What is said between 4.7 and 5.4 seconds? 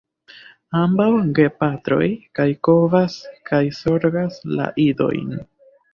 idojn.